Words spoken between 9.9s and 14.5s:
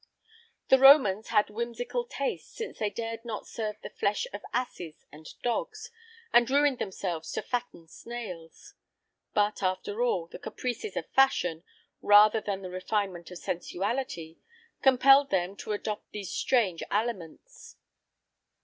all, the caprices of fashion, rather than the refinement of sensuality,